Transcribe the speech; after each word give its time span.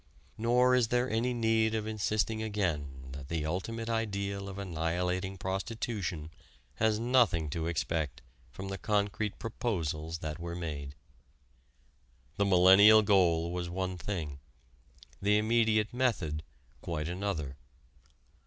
Nor 0.35 0.73
is 0.73 0.87
there 0.87 1.07
any 1.07 1.31
need 1.31 1.75
of 1.75 1.85
insisting 1.85 2.41
again 2.41 3.09
that 3.11 3.27
the 3.27 3.45
ultimate 3.45 3.87
ideal 3.87 4.49
of 4.49 4.57
annihilating 4.57 5.37
prostitution 5.37 6.31
has 6.77 6.97
nothing 6.97 7.51
to 7.51 7.67
expect 7.67 8.23
from 8.49 8.69
the 8.69 8.79
concrete 8.79 9.37
proposals 9.37 10.17
that 10.25 10.39
were 10.39 10.55
made. 10.55 10.95
The 12.37 12.45
millennial 12.45 13.03
goal 13.03 13.51
was 13.51 13.69
one 13.69 13.95
thing; 13.95 14.39
the 15.21 15.37
immediate 15.37 15.93
method 15.93 16.41
quite 16.81 17.07
another. 17.07 17.57